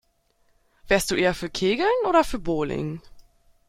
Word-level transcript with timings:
Wärst 0.87 1.11
du 1.11 1.15
eher 1.15 1.35
für 1.35 1.51
Kegeln 1.51 1.87
oder 2.09 2.23
für 2.23 2.39
Bowling? 2.39 3.03